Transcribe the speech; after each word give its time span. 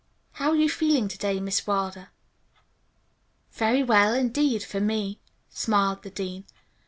"How 0.31 0.49
are 0.49 0.55
you 0.55 0.67
feeling 0.67 1.07
to 1.09 1.17
day, 1.19 1.39
Miss 1.39 1.67
Wilder?" 1.67 2.09
"Very 3.51 3.83
well, 3.83 4.15
indeed, 4.15 4.63
for 4.63 4.79
me," 4.81 5.19
smiled 5.51 6.01
the 6.01 6.09
dean. 6.09 6.43